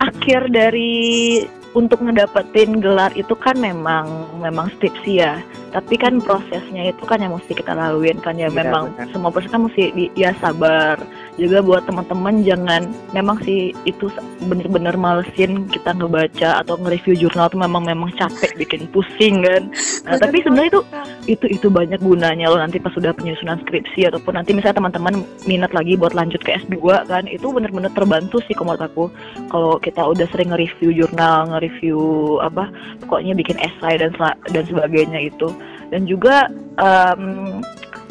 akhir 0.04 0.52
dari 0.52 1.46
untuk 1.76 2.00
ngedapetin 2.04 2.80
gelar 2.80 3.12
itu 3.20 3.36
kan 3.36 3.60
memang 3.60 4.08
memang 4.40 4.72
skripsi 4.80 5.14
ya. 5.20 5.44
Tapi 5.76 6.00
kan 6.00 6.24
prosesnya 6.24 6.88
itu 6.88 7.04
kan 7.04 7.20
yang 7.20 7.36
mesti 7.36 7.52
kita 7.52 7.76
laluin 7.76 8.16
kan 8.24 8.40
ya. 8.40 8.48
Iya, 8.48 8.56
memang 8.64 8.96
benar. 8.96 9.12
semua 9.12 9.28
proses 9.28 9.52
kan 9.52 9.68
mesti 9.68 9.92
di- 9.92 10.14
ya 10.16 10.32
sabar 10.40 10.96
juga 11.36 11.60
buat 11.60 11.84
teman-teman 11.84 12.48
jangan 12.48 12.88
memang 13.12 13.38
sih 13.44 13.76
itu 13.84 14.08
bener-bener 14.48 14.96
malesin 14.96 15.68
kita 15.68 15.92
ngebaca 15.92 16.64
atau 16.64 16.80
nge-review 16.80 17.28
jurnal 17.28 17.52
tuh 17.52 17.60
memang 17.60 17.84
memang 17.84 18.12
capek 18.16 18.56
bikin 18.56 18.88
pusing 18.96 19.44
kan? 19.44 19.68
Nah, 20.08 20.16
tapi 20.16 20.40
sebenarnya 20.40 20.72
itu 20.72 20.82
itu 21.28 21.46
itu 21.60 21.68
banyak 21.68 22.00
gunanya 22.00 22.48
loh 22.48 22.60
nanti 22.60 22.80
pas 22.80 22.96
sudah 22.96 23.12
penyusunan 23.12 23.60
skripsi 23.68 24.08
ataupun 24.08 24.40
nanti 24.40 24.56
misalnya 24.56 24.80
teman-teman 24.80 25.28
minat 25.44 25.76
lagi 25.76 26.00
buat 26.00 26.16
lanjut 26.16 26.40
ke 26.40 26.56
S2 26.68 27.08
kan? 27.08 27.28
Itu 27.28 27.52
bener-bener 27.52 27.92
terbantu 27.92 28.40
sih 28.48 28.56
menurut 28.56 28.82
aku. 28.82 29.06
Kalau 29.52 29.78
kita 29.78 30.02
udah 30.02 30.28
sering 30.32 30.56
nge-review 30.56 30.96
jurnal 30.96 31.52
nge-review 31.52 32.00
apa 32.40 32.72
pokoknya 33.04 33.36
bikin 33.36 33.60
esai 33.60 34.00
dan 34.00 34.16
dan 34.50 34.64
sebagainya 34.64 35.20
itu. 35.28 35.52
Dan 35.94 36.10
juga 36.10 36.50
em, 36.82 37.62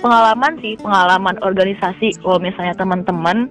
pengalaman 0.05 0.61
sih 0.61 0.77
pengalaman 0.77 1.41
organisasi. 1.41 2.21
Kalau 2.21 2.37
misalnya 2.37 2.77
teman-teman 2.77 3.49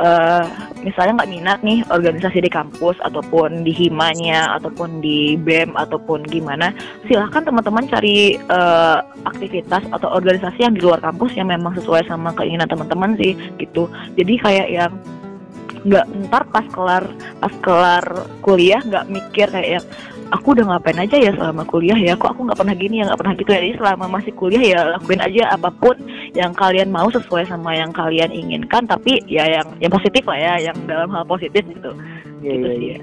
eh, 0.00 0.44
misalnya 0.80 1.20
nggak 1.20 1.32
minat 1.36 1.58
nih 1.60 1.84
organisasi 1.92 2.40
di 2.40 2.48
kampus 2.48 2.96
ataupun 3.04 3.60
di 3.60 3.76
himanya 3.76 4.56
ataupun 4.56 5.04
di 5.04 5.36
bem 5.36 5.76
ataupun 5.76 6.24
gimana 6.24 6.72
silahkan 7.04 7.44
teman-teman 7.44 7.84
cari 7.92 8.40
eh, 8.40 8.98
aktivitas 9.28 9.84
atau 9.92 10.08
organisasi 10.16 10.64
yang 10.64 10.72
di 10.72 10.80
luar 10.80 11.04
kampus 11.04 11.36
yang 11.36 11.52
memang 11.52 11.76
sesuai 11.76 12.08
sama 12.08 12.32
keinginan 12.32 12.64
teman-teman 12.64 13.20
sih 13.20 13.36
gitu. 13.60 13.92
Jadi 14.16 14.40
kayak 14.40 14.68
yang 14.72 14.92
nggak 15.80 16.06
ntar 16.28 16.44
pas 16.52 16.66
kelar 16.72 17.04
pas 17.40 17.54
kelar 17.64 18.04
kuliah 18.44 18.84
nggak 18.84 19.08
mikir 19.08 19.48
kayak 19.48 19.80
yang 19.80 19.86
aku 20.30 20.54
udah 20.54 20.64
ngapain 20.66 20.98
aja 20.98 21.16
ya 21.18 21.30
selama 21.34 21.62
kuliah 21.66 21.98
ya? 21.98 22.14
Kok 22.14 22.34
aku 22.34 22.40
nggak 22.46 22.58
pernah 22.58 22.74
gini 22.74 23.02
ya? 23.02 23.04
Nggak 23.10 23.20
pernah 23.20 23.34
gitu 23.36 23.50
ya? 23.50 23.60
Jadi 23.60 23.74
selama 23.78 24.04
masih 24.08 24.32
kuliah 24.34 24.62
ya 24.62 24.78
lakuin 24.96 25.20
aja 25.22 25.42
apa 25.54 25.68
pun 25.70 25.96
yang 26.32 26.52
kalian 26.54 26.88
mau 26.90 27.08
sesuai 27.10 27.44
sama 27.50 27.74
yang 27.74 27.90
kalian 27.90 28.30
inginkan. 28.30 28.86
Tapi 28.86 29.20
ya 29.26 29.44
yang 29.46 29.66
yang 29.82 29.92
positif 29.92 30.22
lah 30.26 30.38
ya 30.38 30.70
yang 30.70 30.76
dalam 30.86 31.10
hal 31.10 31.26
positif 31.26 31.62
gitu. 31.66 31.90
Iya, 32.40 32.52
gitu 32.56 32.66
iya, 32.66 32.72
sih 32.72 32.86
iya. 32.88 32.98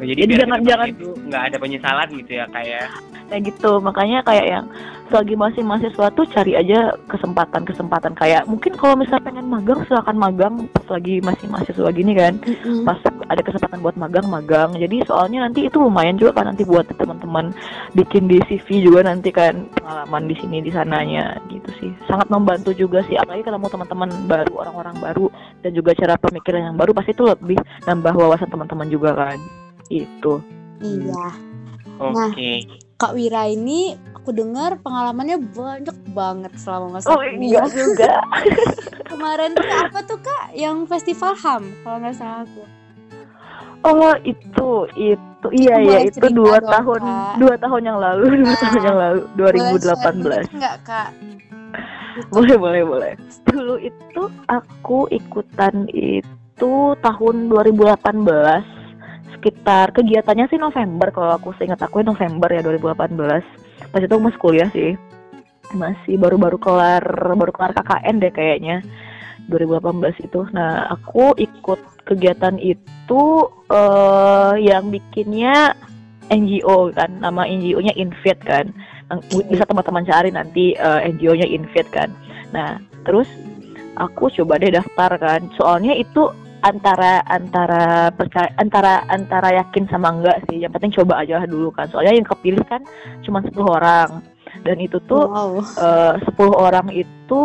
Oh, 0.00 0.04
jadi 0.04 0.20
Jadi 0.24 0.32
biar 0.32 0.40
jangan- 0.46 0.64
jangan- 0.64 0.94
nggak 1.28 1.42
ada 1.52 1.56
penyesalan 1.60 2.08
gitu 2.16 2.32
ya 2.32 2.44
kayak 2.48 2.86
kayak 3.28 3.42
gitu. 3.52 3.70
Makanya 3.78 4.18
kayak 4.24 4.46
yang 4.48 4.64
selagi 5.10 5.34
masih 5.34 5.62
mahasiswa 5.66 6.06
tuh 6.14 6.24
cari 6.30 6.54
aja 6.56 6.94
kesempatan-kesempatan. 7.10 8.14
Kayak 8.16 8.46
mungkin 8.46 8.78
kalau 8.78 8.94
misalnya 8.96 9.26
pengen 9.26 9.46
magang 9.50 9.82
silakan 9.90 10.16
magang 10.16 10.54
pas 10.70 10.86
lagi 10.96 11.18
masih 11.20 11.46
mahasiswa 11.50 11.90
gini 11.90 12.12
kan. 12.14 12.38
Mm-mm. 12.40 12.86
pas 12.86 12.96
ada 13.30 13.42
kesempatan 13.42 13.82
buat 13.82 13.98
magang 13.98 14.26
magang. 14.30 14.70
Jadi 14.78 15.02
soalnya 15.06 15.46
nanti 15.46 15.66
itu 15.66 15.76
lumayan 15.82 16.16
juga 16.16 16.40
kan 16.40 16.54
nanti 16.54 16.62
buat 16.62 16.86
teman-teman 16.94 17.50
bikin 17.94 18.30
di 18.30 18.38
CV 18.46 18.86
juga 18.86 19.10
nanti 19.10 19.34
kan 19.34 19.66
pengalaman 19.76 20.30
di 20.30 20.34
sini 20.38 20.62
di 20.62 20.70
sananya 20.70 21.36
gitu 21.50 21.70
sih. 21.82 21.90
Sangat 22.06 22.30
membantu 22.30 22.70
juga 22.74 23.02
sih 23.10 23.18
apalagi 23.18 23.42
ketemu 23.46 23.66
teman-teman 23.66 24.08
baru 24.30 24.54
orang-orang 24.62 24.96
baru 25.02 25.26
dan 25.66 25.74
juga 25.74 25.94
cara 25.98 26.14
pemikiran 26.18 26.72
yang 26.72 26.76
baru 26.78 26.94
pasti 26.94 27.12
itu 27.12 27.26
lebih 27.26 27.58
nambah 27.84 28.14
wawasan 28.14 28.50
teman-teman 28.50 28.86
juga 28.86 29.14
kan. 29.14 29.38
Itu 29.90 30.42
Iya. 30.80 31.24
oke. 32.00 32.52
Kak 33.00 33.12
Wira 33.16 33.48
ini 33.48 33.96
aku 34.20 34.30
dengar 34.30 34.76
pengalamannya 34.78 35.40
banyak 35.50 35.96
banget 36.12 36.52
selama 36.54 37.00
masa 37.00 37.08
Oh 37.08 37.16
kuliah. 37.16 37.40
iya 37.40 37.62
juga. 37.66 38.12
Kemarin 39.10 39.56
tuh 39.56 39.64
apa 39.66 39.98
tuh 40.04 40.20
kak? 40.20 40.52
Yang 40.52 40.76
festival 40.86 41.32
HAM 41.34 41.62
kalau 41.80 41.96
nggak 41.98 42.14
salah 42.14 42.44
aku. 42.44 42.62
Oh 43.80 44.12
itu 44.22 44.70
itu 44.92 45.48
iya 45.56 45.80
iya 45.80 45.98
itu 46.04 46.20
dua 46.30 46.60
dong, 46.60 46.68
tahun 46.68 47.00
Kak. 47.00 47.32
dua 47.40 47.54
tahun 47.56 47.82
yang 47.82 47.98
lalu 47.98 48.24
dua 48.44 48.52
Nah, 48.52 48.60
tahun 48.60 48.82
yang 48.84 48.98
lalu 49.00 49.20
Boleh 49.32 49.60
share 49.80 50.12
2018 50.12 50.20
dikit 50.20 50.52
nggak 50.52 50.76
kak? 50.84 51.08
boleh 52.34 52.56
boleh 52.60 52.82
boleh 52.84 53.12
dulu 53.48 53.74
itu 53.80 54.22
aku 54.46 55.08
ikutan 55.08 55.88
itu 55.88 56.70
tahun 57.00 57.36
2018 57.48 58.04
sekitar 59.32 59.96
kegiatannya 59.96 60.44
sih 60.52 60.60
November 60.60 61.08
kalau 61.08 61.40
aku 61.40 61.56
seingat 61.56 61.80
aku 61.80 62.04
November 62.04 62.52
ya 62.52 62.60
2018 62.60 63.40
pas 63.88 64.02
itu 64.04 64.14
masih 64.20 64.40
kuliah 64.40 64.68
sih. 64.70 64.94
Masih 65.72 66.18
baru-baru 66.20 66.58
kelar 66.60 67.04
baru 67.36 67.52
kelar 67.54 67.72
KKN 67.72 68.14
deh 68.20 68.32
kayaknya. 68.32 68.76
2018 69.48 70.26
itu. 70.26 70.40
Nah 70.54 70.86
aku 70.92 71.34
ikut 71.40 71.80
kegiatan 72.06 72.58
itu 72.60 73.22
eh 73.70 74.54
yang 74.60 74.92
bikinnya 74.92 75.74
NGO 76.30 76.94
kan. 76.94 77.10
Nama 77.18 77.48
NGO-nya 77.48 77.94
Invit 77.98 78.38
kan. 78.46 78.70
Bisa 79.50 79.66
teman-teman 79.66 80.06
cari 80.06 80.30
nanti 80.30 80.78
eh, 80.78 81.00
NGO-nya 81.10 81.46
Invit 81.50 81.90
kan. 81.90 82.14
Nah 82.54 82.78
terus 83.02 83.26
aku 83.98 84.30
coba 84.30 84.62
deh 84.62 84.70
daftar 84.70 85.18
kan. 85.18 85.50
Soalnya 85.58 85.98
itu 85.98 86.30
antara 86.60 87.24
antara 87.26 88.12
percaya 88.14 88.50
antara 88.56 89.04
antara 89.08 89.48
yakin 89.60 89.88
sama 89.88 90.12
enggak 90.12 90.44
sih. 90.48 90.60
Yang 90.60 90.72
penting 90.76 90.92
coba 91.00 91.24
aja 91.24 91.44
dulu 91.48 91.72
kan. 91.72 91.88
Soalnya 91.88 92.16
yang 92.16 92.28
kepilih 92.28 92.64
kan 92.68 92.82
cuma 93.24 93.40
10 93.42 93.54
orang. 93.64 94.22
Dan 94.60 94.76
itu 94.82 94.98
tuh 95.08 95.24
Wow. 95.30 95.62
eh, 95.62 96.14
10 96.26 96.52
orang 96.52 96.86
itu 96.92 97.42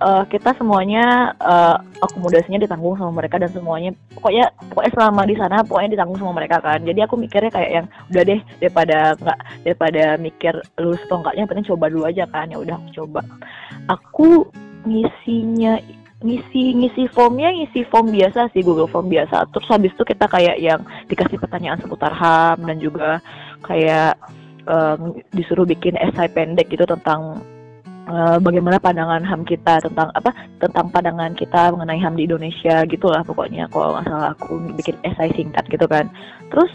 eh, 0.00 0.24
kita 0.32 0.56
semuanya 0.56 1.34
eh, 1.36 1.76
akomodasinya 2.00 2.62
ditanggung 2.62 2.96
sama 2.96 3.20
mereka 3.20 3.36
dan 3.42 3.50
semuanya 3.52 3.90
pokoknya 4.16 4.48
pokoknya 4.72 4.92
selama 4.96 5.22
di 5.28 5.34
sana 5.36 5.56
pokoknya 5.64 5.90
ditanggung 5.98 6.18
sama 6.20 6.32
mereka 6.40 6.56
kan. 6.64 6.80
Jadi 6.80 7.00
aku 7.04 7.14
mikirnya 7.20 7.50
kayak 7.52 7.70
yang 7.70 7.86
udah 8.12 8.22
deh 8.24 8.40
daripada 8.62 8.98
nggak 9.18 9.38
daripada 9.66 10.02
mikir 10.16 10.54
lulus 10.80 11.02
atau 11.08 11.20
enggaknya 11.20 11.44
penting 11.48 11.66
coba 11.68 11.84
dulu 11.92 12.04
aja 12.08 12.24
kan. 12.30 12.46
Ya 12.48 12.58
udah 12.60 12.74
aku 12.80 12.88
coba. 13.02 13.20
Aku 13.90 14.28
ngisinya 14.88 15.80
ngisi 16.24 16.72
ngisi 16.72 17.04
formnya 17.12 17.52
ngisi 17.52 17.84
form 17.92 18.08
biasa 18.08 18.48
sih 18.56 18.64
Google 18.64 18.88
Form 18.88 19.12
biasa. 19.12 19.44
Terus 19.52 19.68
habis 19.68 19.92
itu 19.92 20.04
kita 20.08 20.24
kayak 20.24 20.56
yang 20.56 20.80
dikasih 21.06 21.36
pertanyaan 21.36 21.76
seputar 21.76 22.10
HAM 22.16 22.64
dan 22.64 22.80
juga 22.80 23.20
kayak 23.60 24.16
em, 24.64 25.20
disuruh 25.36 25.68
bikin 25.68 26.00
esai 26.00 26.32
pendek 26.32 26.72
gitu 26.72 26.88
tentang 26.88 27.44
eh, 28.08 28.36
bagaimana 28.40 28.80
pandangan 28.80 29.20
HAM 29.20 29.44
kita 29.44 29.84
tentang 29.84 30.08
apa 30.16 30.32
tentang 30.64 30.88
pandangan 30.88 31.36
kita 31.36 31.68
mengenai 31.76 32.00
HAM 32.00 32.16
di 32.16 32.24
Indonesia 32.24 32.88
gitulah 32.88 33.20
pokoknya 33.20 33.68
kalau 33.68 34.00
nggak 34.00 34.40
aku 34.40 34.56
bikin 34.80 34.96
esai 35.04 35.28
singkat 35.36 35.68
gitu 35.68 35.84
kan. 35.84 36.08
Terus 36.48 36.72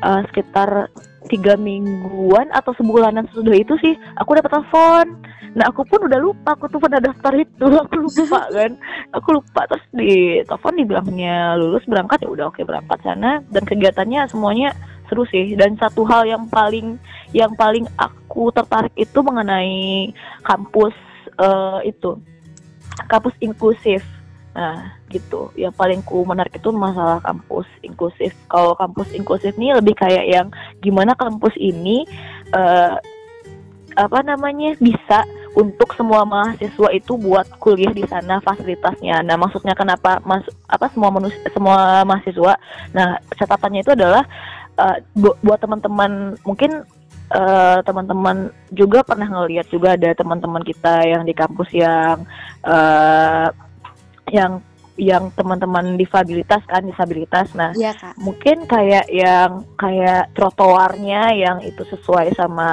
eh, 0.00 0.20
sekitar 0.32 0.88
tiga 1.28 1.58
mingguan 1.60 2.48
atau 2.54 2.72
sebulanan 2.78 3.28
sesudah 3.28 3.54
itu 3.58 3.74
sih 3.84 3.94
aku 4.16 4.38
dapat 4.38 4.56
telepon. 4.56 5.06
Nah 5.50 5.66
aku 5.66 5.82
pun 5.82 6.06
udah 6.06 6.16
lupa 6.22 6.54
aku 6.54 6.70
tuh 6.70 6.78
pernah 6.78 7.02
daftar 7.02 7.34
itu 7.36 7.66
aku 7.84 7.94
lupa 8.00 8.40
kan. 8.56 8.72
Aku 9.12 9.28
lupa 9.36 9.60
terus 9.68 9.84
di 9.92 10.40
telepon 10.48 10.74
dibilangnya 10.80 11.60
lulus 11.60 11.84
berangkat 11.84 12.24
ya 12.24 12.28
udah 12.32 12.44
oke 12.48 12.62
berangkat 12.64 12.98
sana. 13.04 13.44
Dan 13.52 13.62
kegiatannya 13.68 14.30
semuanya 14.30 14.72
seru 15.10 15.28
sih. 15.28 15.52
Dan 15.58 15.76
satu 15.76 16.06
hal 16.08 16.24
yang 16.24 16.48
paling 16.48 16.96
yang 17.36 17.52
paling 17.58 17.84
aku 18.00 18.48
tertarik 18.54 18.94
itu 18.96 19.18
mengenai 19.20 20.14
kampus 20.46 20.94
eh, 21.36 21.92
itu 21.92 22.16
kampus 23.08 23.34
inklusif 23.40 24.02
nah 24.50 24.98
gitu 25.06 25.54
yang 25.54 25.70
paling 25.70 26.02
ku 26.02 26.26
menarik 26.26 26.50
itu 26.58 26.74
masalah 26.74 27.22
kampus 27.22 27.70
inklusif 27.86 28.34
kalau 28.50 28.74
kampus 28.74 29.06
inklusif 29.14 29.54
ini 29.54 29.78
lebih 29.78 29.94
kayak 29.94 30.26
yang 30.26 30.50
gimana 30.82 31.14
kampus 31.14 31.54
ini 31.54 32.02
eh, 32.50 32.94
apa 33.94 34.18
namanya 34.22 34.74
bisa 34.78 35.26
untuk 35.58 35.90
semua 35.98 36.22
mahasiswa 36.22 36.88
itu 36.94 37.18
buat 37.18 37.46
kuliah 37.58 37.90
di 37.90 38.06
sana 38.06 38.38
fasilitasnya. 38.38 39.18
Nah, 39.26 39.34
maksudnya 39.34 39.74
kenapa 39.74 40.22
mas 40.22 40.46
apa 40.70 40.86
semua 40.94 41.10
manusia 41.10 41.42
semua 41.50 42.06
mahasiswa? 42.06 42.54
Nah, 42.94 43.18
catatannya 43.34 43.82
itu 43.82 43.92
adalah 43.98 44.22
eh, 44.78 44.96
bu- 45.18 45.38
buat 45.42 45.58
teman-teman 45.58 46.38
mungkin 46.46 46.86
eh, 47.34 47.78
teman-teman 47.82 48.54
juga 48.70 49.02
pernah 49.02 49.26
ngelihat 49.26 49.66
juga 49.74 49.98
ada 49.98 50.14
teman-teman 50.14 50.62
kita 50.62 51.02
yang 51.06 51.22
di 51.26 51.34
kampus 51.34 51.70
yang 51.74 52.22
eh, 52.62 53.48
yang 54.32 54.62
yang 55.00 55.32
teman-teman 55.32 55.96
disabilitas 55.96 56.60
kan 56.68 56.84
disabilitas. 56.84 57.48
Nah, 57.56 57.72
Iya 57.72 57.96
kak. 57.96 58.20
mungkin 58.20 58.68
kayak 58.68 59.08
yang 59.08 59.64
kayak 59.80 60.28
trotoarnya 60.36 61.32
yang 61.40 61.56
itu 61.64 61.80
sesuai 61.88 62.36
sama 62.36 62.68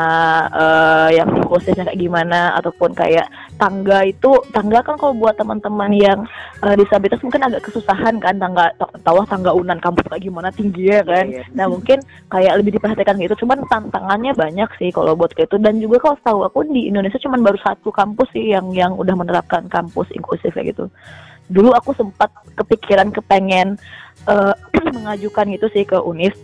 eh, 0.51 1.15
yang 1.15 1.31
inklusifnya 1.31 1.87
kayak 1.87 1.95
gimana 1.95 2.51
ataupun 2.59 2.91
kayak 2.91 3.31
tangga 3.55 4.03
itu 4.03 4.43
tangga 4.51 4.83
kan 4.83 4.99
kalau 4.99 5.15
buat 5.15 5.39
teman-teman 5.39 5.87
yang 5.95 6.19
eh, 6.67 6.75
disabilitas 6.75 7.23
mungkin 7.23 7.47
agak 7.47 7.63
kesusahan 7.63 8.19
kan 8.19 8.35
tangga 8.35 8.75
tahu 9.07 9.23
tangga 9.23 9.55
unan 9.55 9.79
kampus 9.79 10.03
kayak 10.11 10.27
gimana 10.27 10.51
tingginya 10.51 11.07
kan 11.07 11.25
Iya, 11.31 11.47
iya. 11.47 11.55
nah 11.55 11.71
mungkin 11.71 12.03
kayak 12.27 12.59
lebih 12.59 12.75
diperhatikan 12.75 13.15
gitu 13.23 13.47
cuman 13.47 13.63
tantangannya 13.71 14.35
banyak 14.35 14.67
sih 14.75 14.91
kalau 14.91 15.15
buat 15.15 15.31
kayak 15.31 15.47
itu 15.47 15.57
dan 15.63 15.79
juga 15.79 16.03
kalau 16.03 16.17
tahu 16.19 16.39
aku 16.43 16.59
di 16.67 16.91
Indonesia 16.91 17.23
cuman 17.23 17.39
baru 17.39 17.55
satu 17.63 17.87
kampus 17.87 18.27
sih 18.35 18.51
yang 18.51 18.67
yang 18.75 18.99
udah 18.99 19.15
menerapkan 19.15 19.63
kampus 19.71 20.11
inklusif 20.11 20.51
kayak 20.51 20.75
gitu 20.75 20.91
dulu 21.47 21.71
aku 21.73 21.95
sempat 21.95 22.31
kepikiran 22.55 23.11
kepengen 23.11 23.79
eh, 24.27 24.53
mengajukan 24.95 25.47
itu 25.51 25.67
sih 25.71 25.83
ke 25.87 25.97
Unif 25.99 26.35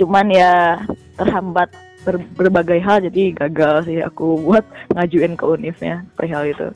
cuman 0.00 0.32
ya 0.32 0.80
terhambat 1.20 1.68
ber- 2.04 2.30
berbagai 2.36 2.80
hal 2.80 3.04
jadi 3.04 3.36
gagal 3.46 3.88
sih 3.88 3.98
aku 4.00 4.36
buat 4.46 4.64
ngajuin 4.96 5.36
ke 5.36 5.44
Unifnya 5.44 6.04
perihal 6.16 6.48
itu 6.48 6.68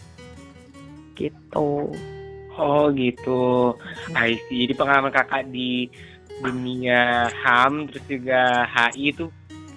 gitu 1.17 1.93
Oh 2.57 2.89
gitu. 2.97 3.77
I 4.17 4.41
see. 4.49 4.65
Jadi 4.65 4.73
pengalaman 4.81 5.13
kakak 5.13 5.53
di 5.53 5.93
dunia 6.41 7.29
HAM 7.29 7.89
terus 7.89 8.05
juga 8.09 8.65
HI 8.69 9.13
itu 9.13 9.29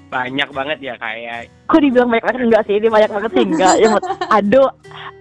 banyak 0.10 0.50
banget 0.50 0.78
ya 0.82 0.93
kayak 0.98 1.54
kok 1.69 1.82
dibilang 1.82 2.10
banyak 2.10 2.26
banget 2.26 2.41
enggak 2.50 2.63
sih 2.65 2.76
ini 2.82 2.88
banyak 2.89 3.12
banget 3.13 3.32
sih 3.32 3.45
enggak 3.45 3.76
ya 3.78 3.89
ado 4.38 4.63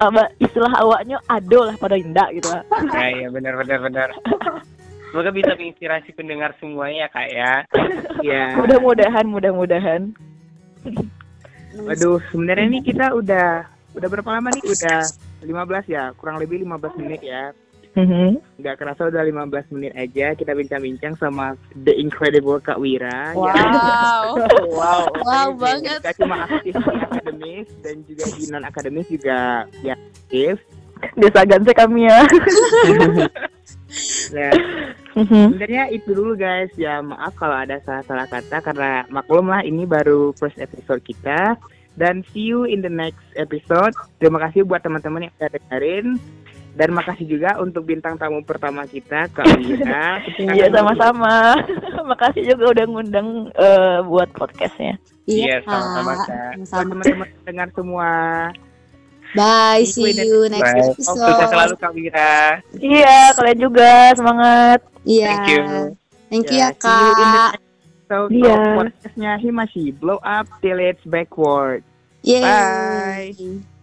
apa 0.01 0.23
istilah 0.41 0.73
awaknya 0.81 1.17
ado 1.29 1.61
lah 1.69 1.75
pada 1.77 1.99
indah 1.99 2.29
gitu 2.31 2.49
lah. 2.49 2.63
ya, 2.95 3.27
ya 3.27 3.29
benar 3.35 3.59
benar 3.59 3.79
benar. 3.83 4.09
Semoga 5.09 5.31
bisa 5.35 5.57
menginspirasi 5.59 6.15
pendengar 6.15 6.55
semuanya 6.63 7.09
ya 7.09 7.09
kak 7.11 7.29
ya. 7.33 7.53
Ya. 8.23 8.45
mudah-mudahan 8.61 9.27
mudah-mudahan 9.27 10.15
Waduh, 11.79 12.19
sebenarnya 12.33 12.67
ini 12.67 12.81
kita 12.83 13.15
udah 13.15 13.67
udah 13.95 14.09
berapa 14.09 14.31
lama 14.35 14.51
nih? 14.51 14.65
Udah 14.67 15.05
15 15.45 15.87
ya, 15.87 16.11
kurang 16.19 16.43
lebih 16.43 16.67
15 16.67 16.99
menit 16.99 17.23
ya. 17.23 17.55
Mhm. 17.99 18.39
Nggak 18.57 18.77
kerasa 18.79 19.11
udah 19.11 19.23
15 19.23 19.67
menit 19.75 19.93
aja 19.93 20.31
kita 20.33 20.55
bincang-bincang 20.55 21.19
sama 21.19 21.59
The 21.75 21.91
Incredible 21.93 22.63
Kak 22.63 22.79
Wira. 22.79 23.35
Wow. 23.39 24.39
wow. 24.71 25.03
Wow 25.19 25.51
amazing. 25.51 25.59
banget. 25.59 25.99
Kita 26.01 26.13
cuma 26.17 26.37
aktif 26.47 26.75
di 26.75 26.95
akademis 26.97 27.69
dan 27.83 27.97
juga 28.07 28.25
di 28.31 28.45
non 28.47 28.63
akademis 28.63 29.07
juga 29.09 29.39
ya 29.83 29.95
aktif. 29.95 30.57
desa 31.15 31.47
ganse 31.47 31.71
kami 31.71 32.11
ya 32.11 32.27
Nah, 34.35 34.53
Mhm. 35.15 35.55
sebenarnya 35.55 35.85
itu 35.91 36.11
dulu 36.11 36.35
guys. 36.35 36.71
Ya 36.75 36.99
maaf 37.01 37.35
kalau 37.35 37.55
ada 37.55 37.79
salah-salah 37.83 38.27
kata 38.27 38.59
karena 38.61 39.03
maklum 39.09 39.47
lah 39.47 39.63
ini 39.63 39.83
baru 39.83 40.31
first 40.35 40.59
episode 40.59 41.03
kita. 41.03 41.55
Dan 41.95 42.23
see 42.31 42.47
you 42.47 42.63
in 42.63 42.79
the 42.79 42.91
next 42.91 43.23
episode. 43.35 43.91
Terima 44.19 44.39
kasih 44.39 44.63
buat 44.63 44.83
teman-teman 44.83 45.27
yang 45.27 45.35
udah 45.35 45.51
dengerin. 45.51 46.07
Dan 46.79 46.95
makasih 46.95 47.27
juga 47.27 47.59
untuk 47.59 47.83
bintang 47.83 48.15
tamu 48.15 48.39
pertama 48.47 48.87
kita, 48.87 49.27
Kak 49.29 49.51
Wira. 49.59 50.23
iya 50.55 50.71
sama-sama 50.71 51.59
makasih 52.11 52.55
juga 52.55 52.71
udah 52.71 52.85
ngundang 52.87 53.29
eh, 53.51 53.99
buat 54.07 54.31
podcastnya 54.31 54.95
Iya, 55.27 55.45
Iya 55.45 55.57
sama-sama, 55.67 56.13
kak. 56.15 56.25
Kak. 56.25 56.31
Buat 56.31 56.69
Sama-sama. 56.71 56.89
teman-teman 56.89 57.29
dengar 57.45 57.69
semua. 57.75 58.11
Bye. 59.35 59.85
See 59.85 60.17
you 60.17 60.49
next 60.49 60.65
Bye. 60.65 60.81
episode. 60.89 61.19
Sukses 61.21 61.49
selalu 61.51 61.75
Kak 61.77 61.93
Wira. 61.93 62.35
iya 62.79 63.19
kalian 63.35 63.59
juga 63.61 63.93
semangat 64.15 64.81
Iya. 65.05 65.29
Thank 65.29 65.49
you. 65.51 65.63
Thank 66.31 66.47
you 66.49 66.57
Ya, 66.57 66.69
ya 66.71 66.79
see 66.79 66.95
you 66.95 67.13
in 67.13 67.29
the 67.29 67.41
kak. 67.43 67.53
So, 68.09 68.17
Iya. 68.33 68.57
podcastnya 68.73 69.33
Himashi, 69.37 69.85
blow 69.93 70.17
up 70.23 70.49
till 70.61 70.79
it's 70.79 71.05
backward. 71.05 71.85
Yeay. 72.23 72.41
Bye. 73.37 73.78